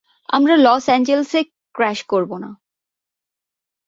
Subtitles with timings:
[0.29, 1.39] আমরা লস অ্যাঞ্জেলসে
[1.75, 2.49] ক্র্যাশ করব না!